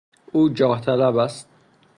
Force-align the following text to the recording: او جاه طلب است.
او 0.31 0.49
جاه 0.49 0.81
طلب 0.81 1.17
است. 1.17 1.49